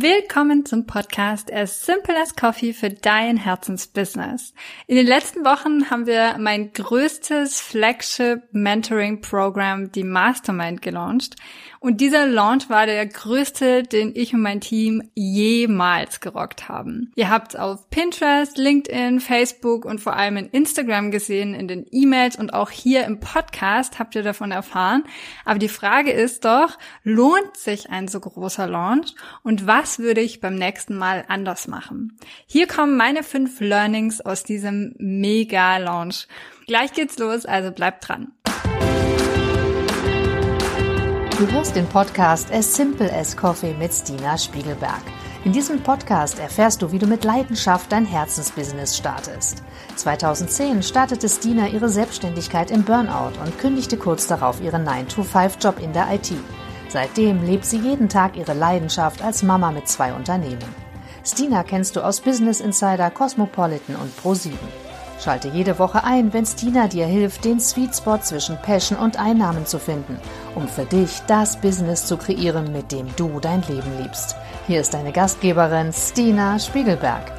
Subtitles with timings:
[0.00, 4.54] Willkommen zum Podcast As Simple as Coffee für dein Herzensbusiness.
[4.86, 11.34] In den letzten Wochen haben wir mein größtes Flagship Mentoring Programm, die Mastermind, gelauncht.
[11.80, 17.12] Und dieser Launch war der größte, den ich und mein Team jemals gerockt haben.
[17.14, 22.36] Ihr habt auf Pinterest, LinkedIn, Facebook und vor allem in Instagram gesehen, in den E-Mails
[22.36, 25.04] und auch hier im Podcast habt ihr davon erfahren.
[25.44, 30.20] Aber die Frage ist doch, lohnt sich ein so großer Launch und was was würde
[30.20, 32.18] ich beim nächsten Mal anders machen?
[32.46, 36.28] Hier kommen meine fünf Learnings aus diesem Mega-Launch.
[36.66, 38.32] Gleich geht's los, also bleibt dran.
[41.38, 45.00] Du hörst den Podcast As Simple as Coffee mit Stina Spiegelberg.
[45.46, 49.62] In diesem Podcast erfährst du, wie du mit Leidenschaft dein Herzensbusiness startest.
[49.96, 56.12] 2010 startete Stina ihre Selbstständigkeit im Burnout und kündigte kurz darauf ihren 9-to-5-Job in der
[56.12, 56.32] IT.
[56.88, 60.88] Seitdem lebt sie jeden Tag ihre Leidenschaft als Mama mit zwei Unternehmen.
[61.24, 64.52] Stina kennst du aus Business Insider, Cosmopolitan und Pro7.
[65.22, 69.66] Schalte jede Woche ein, wenn Stina dir hilft, den Sweet Spot zwischen Passion und Einnahmen
[69.66, 70.16] zu finden,
[70.54, 74.36] um für dich das Business zu kreieren, mit dem du dein Leben liebst.
[74.66, 77.32] Hier ist deine Gastgeberin Stina Spiegelberg.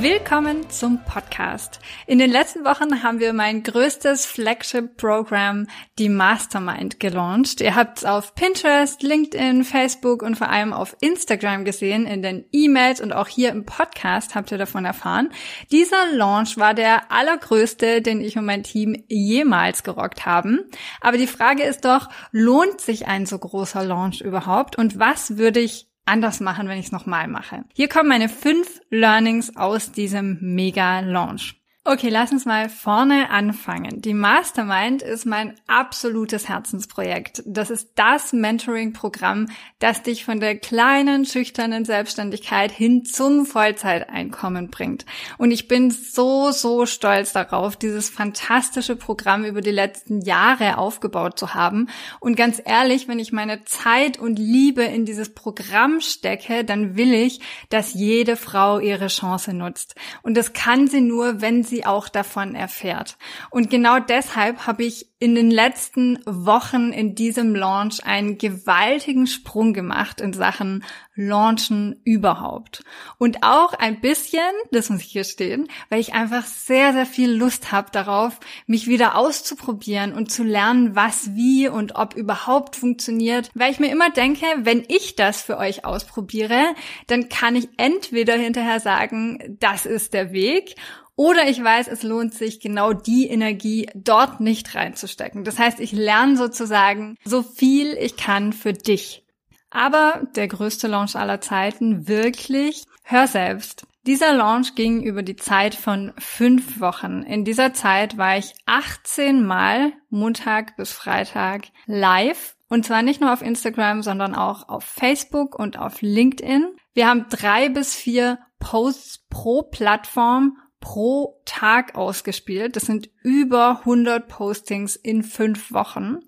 [0.00, 1.80] Willkommen zum Podcast.
[2.06, 7.62] In den letzten Wochen haben wir mein größtes Flagship-Programm, die Mastermind, gelauncht.
[7.62, 12.44] Ihr habt es auf Pinterest, LinkedIn, Facebook und vor allem auf Instagram gesehen, in den
[12.52, 15.30] E-Mails und auch hier im Podcast habt ihr davon erfahren.
[15.72, 20.60] Dieser Launch war der allergrößte, den ich und mein Team jemals gerockt haben.
[21.00, 25.60] Aber die Frage ist doch, lohnt sich ein so großer Launch überhaupt und was würde
[25.60, 27.64] ich anders machen, wenn ich es nochmal mache.
[27.74, 31.60] Hier kommen meine fünf Learnings aus diesem Mega-Launch.
[31.88, 34.02] Okay, lass uns mal vorne anfangen.
[34.02, 37.44] Die Mastermind ist mein absolutes Herzensprojekt.
[37.46, 39.46] Das ist das Mentoring-Programm,
[39.78, 45.06] das dich von der kleinen, schüchternen Selbstständigkeit hin zum Vollzeiteinkommen bringt.
[45.38, 51.38] Und ich bin so, so stolz darauf, dieses fantastische Programm über die letzten Jahre aufgebaut
[51.38, 51.88] zu haben.
[52.18, 57.14] Und ganz ehrlich, wenn ich meine Zeit und Liebe in dieses Programm stecke, dann will
[57.14, 57.38] ich,
[57.68, 59.94] dass jede Frau ihre Chance nutzt.
[60.22, 63.18] Und das kann sie nur, wenn sie sie auch davon erfährt.
[63.50, 69.72] Und genau deshalb habe ich in den letzten Wochen in diesem Launch einen gewaltigen Sprung
[69.72, 72.84] gemacht in Sachen Launchen überhaupt.
[73.16, 77.30] Und auch ein bisschen, das muss ich hier stehen, weil ich einfach sehr, sehr viel
[77.30, 83.50] Lust habe darauf, mich wieder auszuprobieren und zu lernen, was wie und ob überhaupt funktioniert.
[83.54, 86.74] Weil ich mir immer denke, wenn ich das für euch ausprobiere,
[87.06, 90.76] dann kann ich entweder hinterher sagen, das ist der Weg
[91.16, 95.44] oder ich weiß, es lohnt sich, genau die Energie dort nicht reinzustecken.
[95.44, 99.24] Das heißt, ich lerne sozusagen so viel ich kann für dich.
[99.70, 103.86] Aber der größte Launch aller Zeiten, wirklich, hör selbst.
[104.06, 107.22] Dieser Launch ging über die Zeit von fünf Wochen.
[107.22, 112.56] In dieser Zeit war ich 18 Mal Montag bis Freitag live.
[112.68, 116.76] Und zwar nicht nur auf Instagram, sondern auch auf Facebook und auf LinkedIn.
[116.94, 122.76] Wir haben drei bis vier Posts pro Plattform pro Tag ausgespielt.
[122.76, 126.18] Das sind über 100 Postings in fünf Wochen.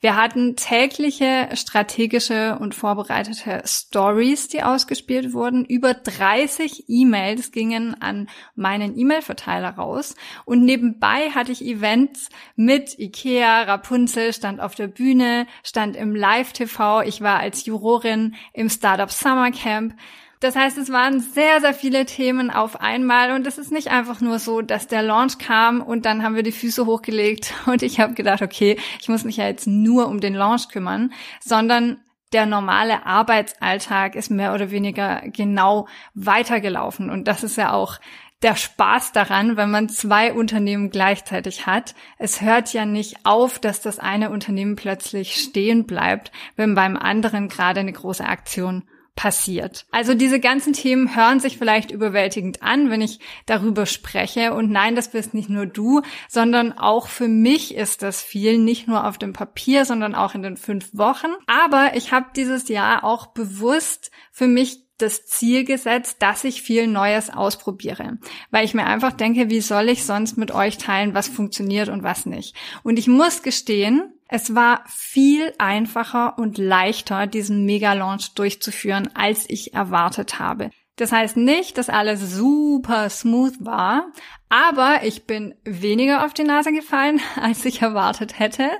[0.00, 5.64] Wir hatten tägliche strategische und vorbereitete Stories, die ausgespielt wurden.
[5.64, 10.14] Über 30 E-Mails gingen an meinen E-Mail-Verteiler raus.
[10.44, 17.02] Und nebenbei hatte ich Events mit Ikea, Rapunzel stand auf der Bühne, stand im Live-TV.
[17.02, 19.94] Ich war als Jurorin im Startup Summer Camp.
[20.40, 24.22] Das heißt, es waren sehr, sehr viele Themen auf einmal und es ist nicht einfach
[24.22, 28.00] nur so, dass der Launch kam und dann haben wir die Füße hochgelegt und ich
[28.00, 32.00] habe gedacht, okay, ich muss mich ja jetzt nur um den Launch kümmern, sondern
[32.32, 37.98] der normale Arbeitsalltag ist mehr oder weniger genau weitergelaufen und das ist ja auch
[38.42, 41.94] der Spaß daran, wenn man zwei Unternehmen gleichzeitig hat.
[42.16, 47.48] Es hört ja nicht auf, dass das eine Unternehmen plötzlich stehen bleibt, wenn beim anderen
[47.48, 48.84] gerade eine große Aktion
[49.16, 49.86] passiert.
[49.90, 54.54] Also diese ganzen Themen hören sich vielleicht überwältigend an, wenn ich darüber spreche.
[54.54, 58.88] Und nein, das bist nicht nur du, sondern auch für mich ist das viel, nicht
[58.88, 61.28] nur auf dem Papier, sondern auch in den fünf Wochen.
[61.46, 66.86] Aber ich habe dieses Jahr auch bewusst für mich das Ziel gesetzt, dass ich viel
[66.86, 68.18] Neues ausprobiere,
[68.50, 72.02] weil ich mir einfach denke, wie soll ich sonst mit euch teilen, was funktioniert und
[72.02, 72.54] was nicht.
[72.82, 79.74] Und ich muss gestehen, es war viel einfacher und leichter, diesen Mega-Launch durchzuführen, als ich
[79.74, 80.70] erwartet habe.
[80.94, 84.12] Das heißt nicht, dass alles super smooth war,
[84.48, 88.70] aber ich bin weniger auf die Nase gefallen, als ich erwartet hätte.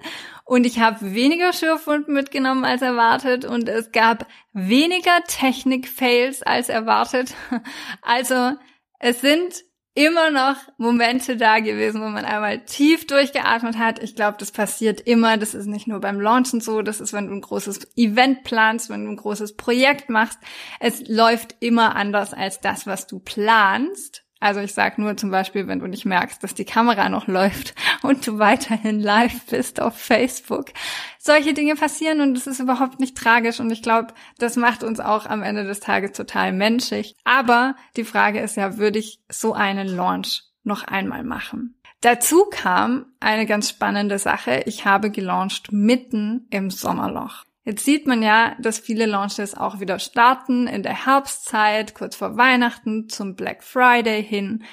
[0.44, 7.34] und ich habe weniger Schürfwund mitgenommen als erwartet und es gab weniger Technik-Fails als erwartet.
[8.02, 8.52] Also
[9.00, 9.64] es sind
[9.94, 14.02] immer noch Momente da gewesen, wo man einmal tief durchgeatmet hat.
[14.02, 15.36] Ich glaube, das passiert immer.
[15.36, 16.82] Das ist nicht nur beim Launchen so.
[16.82, 20.38] Das ist, wenn du ein großes Event planst, wenn du ein großes Projekt machst.
[20.78, 24.24] Es läuft immer anders als das, was du planst.
[24.40, 27.74] Also ich sage nur zum Beispiel, wenn du nicht merkst, dass die Kamera noch läuft
[28.02, 30.72] und du weiterhin live bist auf Facebook.
[31.18, 34.98] Solche Dinge passieren und es ist überhaupt nicht tragisch und ich glaube, das macht uns
[34.98, 37.14] auch am Ende des Tages total menschlich.
[37.24, 41.74] Aber die Frage ist ja, würde ich so einen Launch noch einmal machen?
[42.00, 44.62] Dazu kam eine ganz spannende Sache.
[44.64, 47.44] Ich habe gelauncht mitten im Sommerloch.
[47.64, 52.36] Jetzt sieht man ja, dass viele Launches auch wieder starten in der Herbstzeit, kurz vor
[52.36, 54.64] Weihnachten, zum Black Friday hin.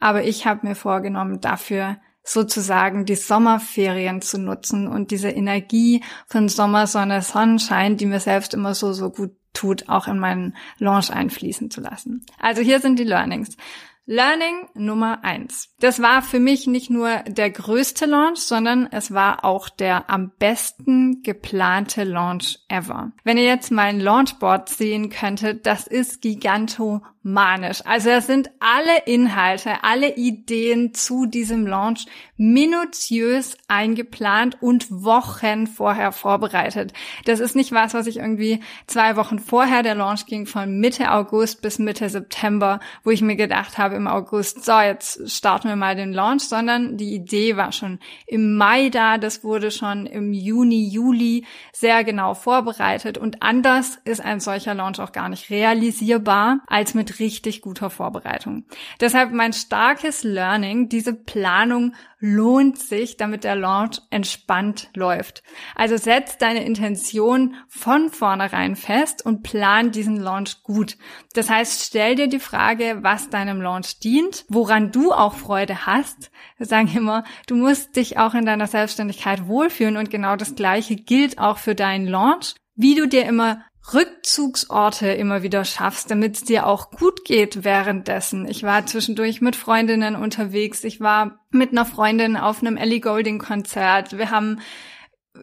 [0.00, 6.48] Aber ich habe mir vorgenommen, dafür sozusagen die Sommerferien zu nutzen und diese Energie von
[6.48, 11.12] Sommer, Sonne, Sonnenschein, die mir selbst immer so, so gut tut, auch in meinen Launch
[11.12, 12.24] einfließen zu lassen.
[12.38, 13.56] Also hier sind die Learnings.
[14.04, 15.74] Learning Nummer eins.
[15.78, 20.32] Das war für mich nicht nur der größte Launch, sondern es war auch der am
[20.38, 23.12] besten geplante Launch ever.
[23.22, 27.82] Wenn ihr jetzt mein Launchboard sehen könntet, das ist giganto manisch.
[27.84, 32.06] Also es sind alle Inhalte, alle Ideen zu diesem Launch
[32.36, 36.92] minutiös eingeplant und Wochen vorher vorbereitet.
[37.24, 41.12] Das ist nicht was, was ich irgendwie zwei Wochen vorher, der Launch ging von Mitte
[41.12, 45.76] August bis Mitte September, wo ich mir gedacht habe im August, so jetzt starten wir
[45.76, 50.32] mal den Launch, sondern die Idee war schon im Mai da, das wurde schon im
[50.32, 56.60] Juni, Juli sehr genau vorbereitet und anders ist ein solcher Launch auch gar nicht realisierbar
[56.66, 58.64] als mit richtig guter Vorbereitung.
[59.00, 61.94] Deshalb mein starkes Learning, diese Planung
[62.24, 65.42] lohnt sich, damit der Launch entspannt läuft.
[65.74, 70.96] Also setz deine Intention von vornherein fest und plan diesen Launch gut.
[71.34, 76.30] Das heißt, stell dir die Frage, was deinem Launch dient, woran du auch Freude hast.
[76.58, 81.38] Sagen immer, du musst dich auch in deiner Selbstständigkeit wohlfühlen und genau das Gleiche gilt
[81.38, 82.54] auch für deinen Launch.
[82.74, 83.62] Wie du dir immer
[83.92, 88.46] Rückzugsorte immer wieder schaffst, damit es dir auch gut geht währenddessen.
[88.46, 90.84] Ich war zwischendurch mit Freundinnen unterwegs.
[90.84, 94.16] Ich war mit einer Freundin auf einem Ellie Golding Konzert.
[94.16, 94.60] Wir haben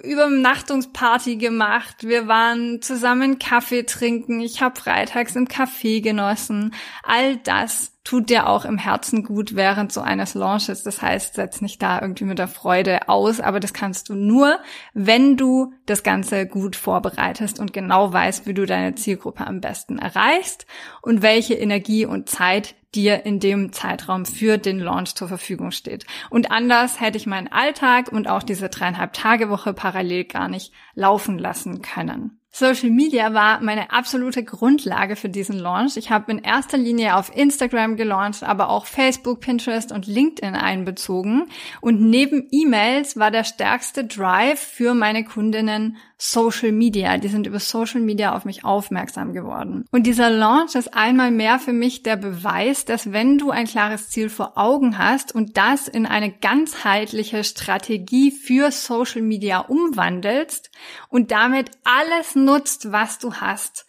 [0.04, 2.04] Übernachtungsparty gemacht.
[2.04, 4.40] Wir waren zusammen Kaffee trinken.
[4.40, 6.76] Ich habe freitags im Café genossen.
[7.04, 10.84] All das tut dir auch im Herzen gut während so eines Launches.
[10.84, 14.60] Das heißt, setz nicht da irgendwie mit der Freude aus, aber das kannst du nur,
[14.94, 19.98] wenn du das Ganze gut vorbereitest und genau weißt, wie du deine Zielgruppe am besten
[19.98, 20.66] erreichst
[21.02, 26.06] und welche Energie und Zeit dir in dem Zeitraum für den Launch zur Verfügung steht.
[26.30, 30.74] Und anders hätte ich meinen Alltag und auch diese dreieinhalb Tage Woche parallel gar nicht
[30.96, 32.40] laufen lassen können.
[32.52, 35.98] Social Media war meine absolute Grundlage für diesen Launch.
[35.98, 41.48] Ich habe in erster Linie auf Instagram gelauncht, aber auch Facebook, Pinterest und LinkedIn einbezogen.
[41.80, 47.18] Und neben E-Mails war der stärkste Drive für meine Kundinnen Social Media.
[47.18, 49.86] Die sind über Social Media auf mich aufmerksam geworden.
[49.90, 54.10] Und dieser Launch ist einmal mehr für mich der Beweis, dass wenn du ein klares
[54.10, 60.70] Ziel vor Augen hast und das in eine ganzheitliche Strategie für Social Media umwandelst
[61.08, 63.86] und damit alles nutzt, was du hast,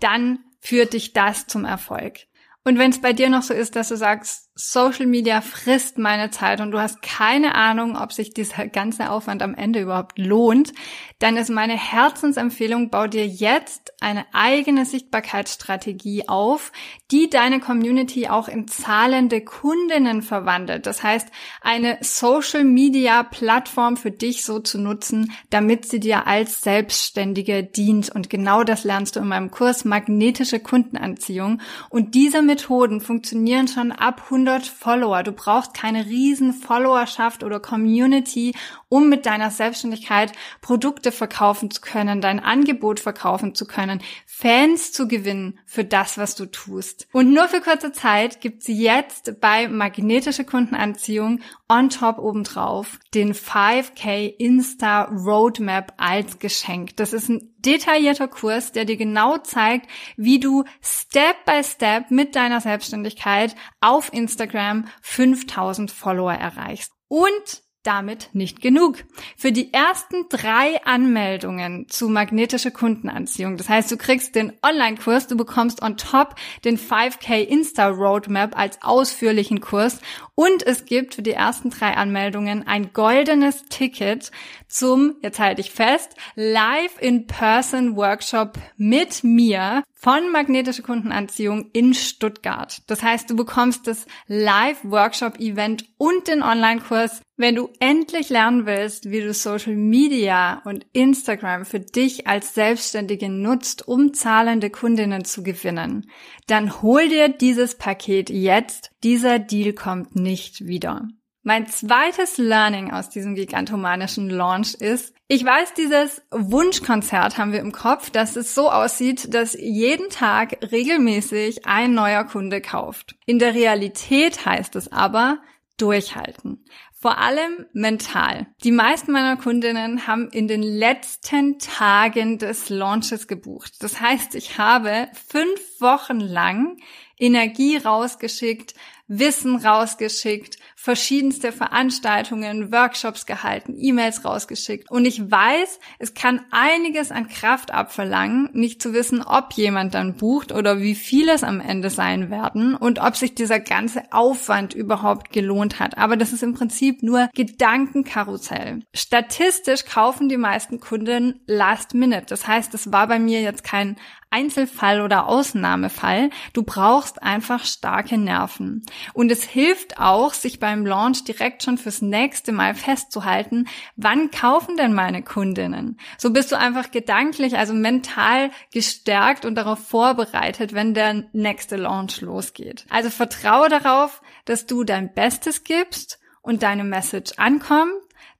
[0.00, 2.26] dann führt dich das zum Erfolg.
[2.62, 6.30] Und wenn es bei dir noch so ist, dass du sagst, Social Media frisst meine
[6.30, 10.72] Zeit und du hast keine Ahnung, ob sich dieser ganze Aufwand am Ende überhaupt lohnt,
[11.20, 16.72] dann ist meine Herzensempfehlung, bau dir jetzt eine eigene Sichtbarkeitsstrategie auf,
[17.10, 20.86] die deine Community auch in zahlende Kundinnen verwandelt.
[20.86, 21.28] Das heißt,
[21.60, 28.10] eine Social Media Plattform für dich so zu nutzen, damit sie dir als Selbstständige dient.
[28.10, 31.60] Und genau das lernst du in meinem Kurs Magnetische Kundenanziehung.
[31.88, 35.22] Und diese Methoden funktionieren schon ab 100 100 Follower.
[35.22, 38.54] Du brauchst keine riesen Followerschaft oder Community,
[38.88, 40.32] um mit deiner Selbstständigkeit
[40.62, 46.34] Produkte verkaufen zu können, dein Angebot verkaufen zu können, Fans zu gewinnen für das, was
[46.34, 47.06] du tust.
[47.12, 54.34] Und nur für kurze Zeit gibt's jetzt bei magnetische Kundenanziehung on top obendrauf den 5K
[54.38, 56.96] Insta Roadmap als Geschenk.
[56.96, 62.36] Das ist ein detaillierter Kurs, der dir genau zeigt, wie du Step by Step mit
[62.36, 66.92] deiner Selbstständigkeit auf Instagram 5000 Follower erreichst.
[67.08, 69.04] Und damit nicht genug.
[69.36, 75.36] Für die ersten drei Anmeldungen zu magnetische Kundenanziehung, das heißt, du kriegst den Online-Kurs, du
[75.36, 76.34] bekommst on top
[76.64, 80.00] den 5K Insta Roadmap als ausführlichen Kurs
[80.34, 84.30] und es gibt für die ersten drei Anmeldungen ein goldenes Ticket
[84.68, 92.80] zum, jetzt halte ich fest, Live-in-Person Workshop mit mir von magnetische Kundenanziehung in Stuttgart.
[92.86, 99.20] Das heißt, du bekommst das Live-Workshop-Event und den Online-Kurs, wenn du endlich lernen willst, wie
[99.20, 106.10] du Social Media und Instagram für dich als Selbstständige nutzt, um zahlende Kundinnen zu gewinnen.
[106.46, 108.92] Dann hol dir dieses Paket jetzt.
[109.04, 111.08] Dieser Deal kommt nicht wieder.
[111.42, 117.72] Mein zweites Learning aus diesem gigantomanischen Launch ist, ich weiß, dieses Wunschkonzert haben wir im
[117.72, 123.16] Kopf, dass es so aussieht, dass jeden Tag regelmäßig ein neuer Kunde kauft.
[123.24, 125.38] In der Realität heißt es aber,
[125.78, 126.62] durchhalten.
[126.92, 128.48] Vor allem mental.
[128.62, 133.82] Die meisten meiner Kundinnen haben in den letzten Tagen des Launches gebucht.
[133.82, 136.76] Das heißt, ich habe fünf Wochen lang
[137.18, 138.74] Energie rausgeschickt,
[139.12, 144.88] Wissen rausgeschickt, verschiedenste Veranstaltungen, Workshops gehalten, E-Mails rausgeschickt.
[144.88, 150.14] Und ich weiß, es kann einiges an Kraft abverlangen, nicht zu wissen, ob jemand dann
[150.14, 154.74] bucht oder wie viele es am Ende sein werden und ob sich dieser ganze Aufwand
[154.74, 155.98] überhaupt gelohnt hat.
[155.98, 158.84] Aber das ist im Prinzip nur Gedankenkarussell.
[158.94, 162.26] Statistisch kaufen die meisten Kunden Last Minute.
[162.28, 163.96] Das heißt, es war bei mir jetzt kein
[164.30, 166.30] Einzelfall oder Ausnahmefall.
[166.52, 168.84] Du brauchst einfach starke Nerven.
[169.12, 173.66] Und es hilft auch, sich beim Launch direkt schon fürs nächste Mal festzuhalten,
[173.96, 175.98] wann kaufen denn meine Kundinnen?
[176.18, 182.20] So bist du einfach gedanklich, also mental gestärkt und darauf vorbereitet, wenn der nächste Launch
[182.20, 182.86] losgeht.
[182.88, 187.92] Also vertraue darauf, dass du dein Bestes gibst und deine Message ankommt.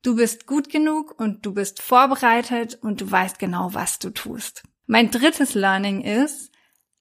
[0.03, 4.63] Du bist gut genug und du bist vorbereitet und du weißt genau, was du tust.
[4.87, 6.50] Mein drittes Learning ist,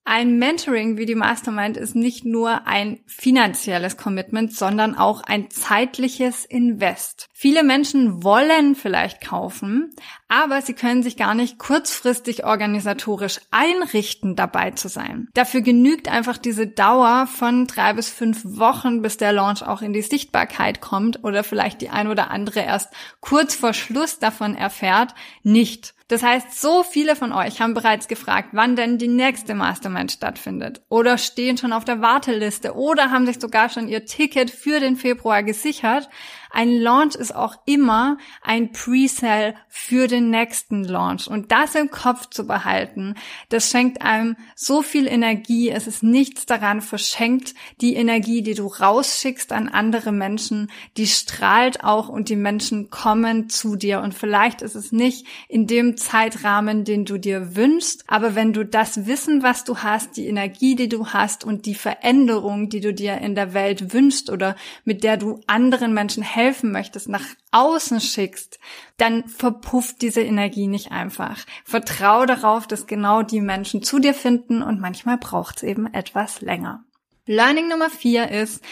[0.09, 6.45] ein Mentoring wie die Mastermind ist nicht nur ein finanzielles Commitment, sondern auch ein zeitliches
[6.45, 7.29] Invest.
[7.31, 9.93] Viele Menschen wollen vielleicht kaufen,
[10.27, 15.27] aber sie können sich gar nicht kurzfristig organisatorisch einrichten, dabei zu sein.
[15.35, 19.93] Dafür genügt einfach diese Dauer von drei bis fünf Wochen, bis der Launch auch in
[19.93, 25.13] die Sichtbarkeit kommt oder vielleicht die ein oder andere erst kurz vor Schluss davon erfährt,
[25.43, 25.93] nicht.
[26.09, 30.81] Das heißt, so viele von euch haben bereits gefragt, wann denn die nächste Mastermind stattfindet
[30.89, 34.95] oder stehen schon auf der Warteliste oder haben sich sogar schon ihr Ticket für den
[34.95, 36.09] Februar gesichert.
[36.51, 41.27] Ein Launch ist auch immer ein Pre-Sale für den nächsten Launch.
[41.27, 43.15] Und das im Kopf zu behalten,
[43.49, 45.69] das schenkt einem so viel Energie.
[45.69, 47.53] Es ist nichts daran verschenkt.
[47.81, 53.49] Die Energie, die du rausschickst an andere Menschen, die strahlt auch und die Menschen kommen
[53.49, 54.01] zu dir.
[54.01, 58.65] Und vielleicht ist es nicht in dem Zeitrahmen, den du dir wünschst, aber wenn du
[58.65, 62.93] das Wissen, was du hast, die Energie, die du hast und die Veränderung, die du
[62.93, 66.38] dir in der Welt wünschst oder mit der du anderen Menschen helfen
[66.71, 68.59] möchtest, nach außen schickst,
[68.97, 71.45] dann verpufft diese Energie nicht einfach.
[71.65, 76.41] Vertrau darauf, dass genau die Menschen zu dir finden und manchmal braucht es eben etwas
[76.41, 76.83] länger.
[77.25, 78.63] Learning Nummer vier ist,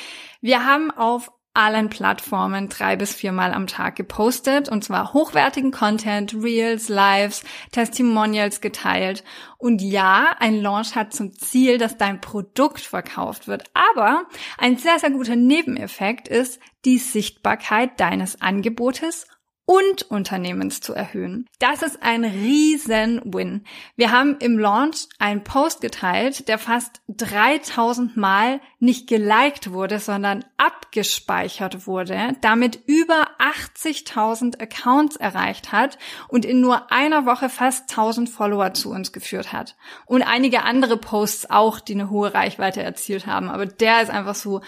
[0.41, 6.36] wir haben auf allen Plattformen drei bis viermal am Tag gepostet und zwar hochwertigen Content,
[6.36, 9.24] Reels, Lives, Testimonials geteilt.
[9.58, 13.64] Und ja, ein Launch hat zum Ziel, dass dein Produkt verkauft wird.
[13.74, 14.26] Aber
[14.60, 19.26] ein sehr, sehr guter Nebeneffekt ist die Sichtbarkeit deines Angebotes
[19.69, 21.45] und Unternehmens zu erhöhen.
[21.59, 23.65] Das ist ein riesen Win.
[23.97, 30.45] Wir haben im Launch einen Post geteilt, der fast 3000 Mal nicht geliked wurde, sondern
[30.55, 35.97] abgespeichert wurde, damit über 80.000 Accounts erreicht hat
[36.29, 39.75] und in nur einer Woche fast 1000 Follower zu uns geführt hat.
[40.05, 43.50] Und einige andere Posts auch, die eine hohe Reichweite erzielt haben.
[43.50, 44.62] Aber der ist einfach so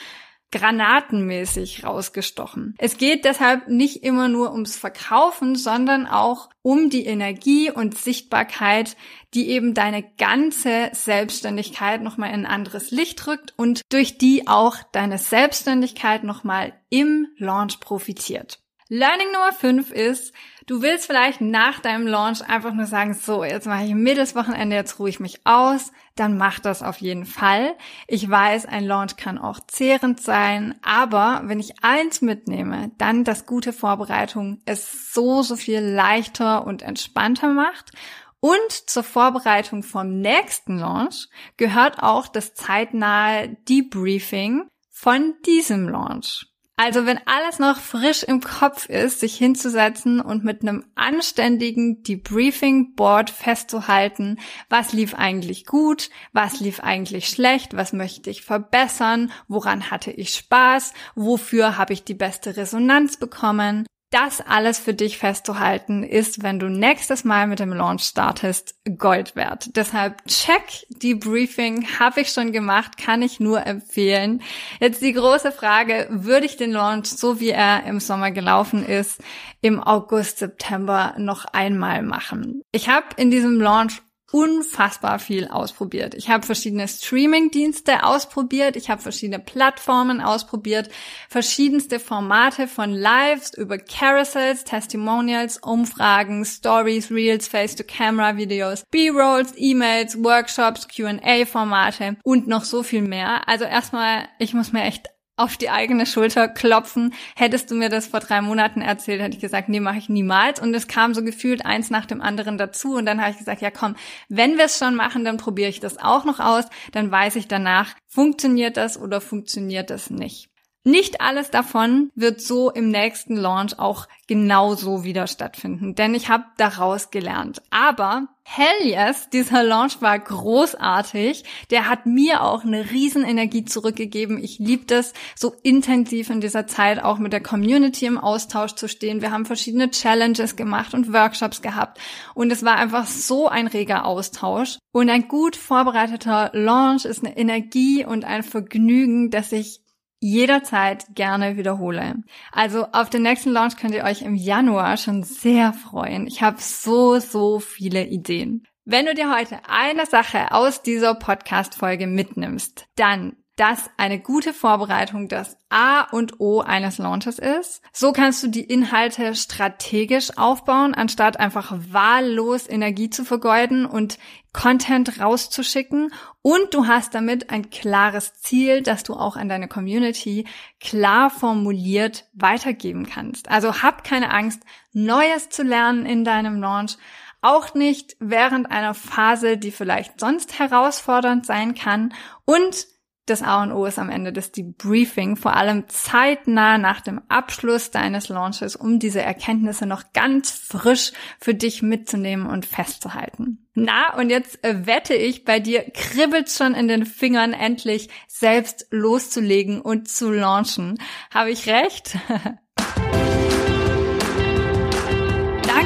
[0.51, 2.75] granatenmäßig rausgestochen.
[2.77, 8.97] Es geht deshalb nicht immer nur ums Verkaufen, sondern auch um die Energie und Sichtbarkeit,
[9.33, 14.77] die eben deine ganze Selbstständigkeit nochmal in ein anderes Licht rückt und durch die auch
[14.91, 18.59] deine Selbstständigkeit nochmal im Launch profitiert.
[18.91, 20.33] Learning Nummer 5 ist,
[20.65, 24.75] du willst vielleicht nach deinem Launch einfach nur sagen, so, jetzt mache ich ein Mädelswochenende,
[24.75, 27.75] jetzt ruhe ich mich aus, dann mach das auf jeden Fall.
[28.07, 33.45] Ich weiß, ein Launch kann auch zehrend sein, aber wenn ich eins mitnehme, dann, dass
[33.45, 37.91] gute Vorbereitung es so, so viel leichter und entspannter macht.
[38.39, 46.48] Und zur Vorbereitung vom nächsten Launch gehört auch das zeitnahe Debriefing von diesem Launch.
[46.81, 52.95] Also wenn alles noch frisch im Kopf ist, sich hinzusetzen und mit einem anständigen Debriefing
[52.95, 59.91] Board festzuhalten, was lief eigentlich gut, was lief eigentlich schlecht, was möchte ich verbessern, woran
[59.91, 66.03] hatte ich Spaß, wofür habe ich die beste Resonanz bekommen, das alles für dich festzuhalten,
[66.03, 69.75] ist, wenn du nächstes Mal mit dem Launch startest, Gold wert.
[69.75, 74.41] Deshalb check die Briefing, habe ich schon gemacht, kann ich nur empfehlen.
[74.79, 79.21] Jetzt die große Frage, würde ich den Launch, so wie er im Sommer gelaufen ist,
[79.61, 82.63] im August, September noch einmal machen?
[82.71, 84.01] Ich habe in diesem Launch
[84.31, 86.13] unfassbar viel ausprobiert.
[86.13, 90.89] Ich habe verschiedene Streaming-Dienste ausprobiert, ich habe verschiedene Plattformen ausprobiert,
[91.29, 102.17] verschiedenste Formate von Lives über Carousels, Testimonials, Umfragen, Stories, Reels, Face-to-Camera-Videos, B-Rolls, E-Mails, Workshops, Q&A-Formate
[102.23, 103.47] und noch so viel mehr.
[103.47, 105.09] Also erstmal, ich muss mir echt
[105.39, 107.13] auf die eigene Schulter klopfen.
[107.35, 110.59] Hättest du mir das vor drei Monaten erzählt, hätte ich gesagt, nee, mache ich niemals.
[110.59, 112.95] Und es kam so gefühlt eins nach dem anderen dazu.
[112.95, 113.95] Und dann habe ich gesagt, ja komm,
[114.27, 116.65] wenn wir es schon machen, dann probiere ich das auch noch aus.
[116.91, 120.49] Dann weiß ich danach, funktioniert das oder funktioniert das nicht.
[120.85, 126.45] Nicht alles davon wird so im nächsten Launch auch genauso wieder stattfinden, denn ich habe
[126.57, 127.61] daraus gelernt.
[127.69, 131.43] Aber hell yes, dieser Launch war großartig.
[131.69, 134.41] Der hat mir auch eine riesen Energie zurückgegeben.
[134.41, 138.87] Ich liebe das, so intensiv in dieser Zeit auch mit der Community im Austausch zu
[138.87, 139.21] stehen.
[139.21, 141.99] Wir haben verschiedene Challenges gemacht und Workshops gehabt
[142.35, 144.77] und es war einfach so ein reger Austausch.
[144.93, 149.81] Und ein gut vorbereiteter Launch ist eine Energie und ein Vergnügen, das ich
[150.19, 152.15] jederzeit gerne wiederhole.
[152.51, 156.27] Also auf den nächsten Launch könnt ihr euch im Januar schon sehr freuen.
[156.27, 158.63] Ich habe so, so viele Ideen.
[158.85, 165.27] Wenn du dir heute eine Sache aus dieser Podcast-Folge mitnimmst, dann dass eine gute Vorbereitung
[165.27, 167.81] das A und O eines Launches ist.
[167.91, 174.17] So kannst du die Inhalte strategisch aufbauen, anstatt einfach wahllos Energie zu vergeuden und
[174.53, 176.13] Content rauszuschicken.
[176.41, 180.47] Und du hast damit ein klares Ziel, das du auch an deine Community
[180.79, 183.51] klar formuliert weitergeben kannst.
[183.51, 184.63] Also hab keine Angst,
[184.93, 186.97] Neues zu lernen in deinem Launch.
[187.41, 192.13] Auch nicht während einer Phase, die vielleicht sonst herausfordernd sein kann.
[192.45, 192.87] Und
[193.29, 197.91] das A und O ist am Ende das Debriefing, vor allem zeitnah nach dem Abschluss
[197.91, 203.65] deines Launches, um diese Erkenntnisse noch ganz frisch für dich mitzunehmen und festzuhalten.
[203.73, 208.87] Na, und jetzt äh, wette ich, bei dir kribbelt schon in den Fingern endlich selbst
[208.91, 210.97] loszulegen und zu launchen.
[211.31, 212.17] Habe ich recht?